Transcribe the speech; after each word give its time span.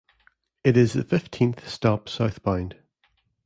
It 0.63 0.77
is 0.77 0.93
the 0.93 1.03
fifteenth 1.03 1.69
stop 1.69 2.09
southbound. 2.09 2.75